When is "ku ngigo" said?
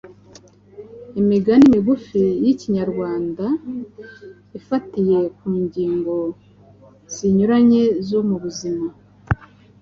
5.37-6.17